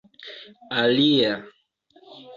[0.79, 1.31] alia